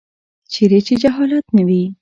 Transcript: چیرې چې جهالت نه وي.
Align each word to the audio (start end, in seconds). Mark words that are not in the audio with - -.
چیرې 0.51 0.79
چې 0.87 0.93
جهالت 1.03 1.45
نه 1.55 1.63
وي. 1.67 1.83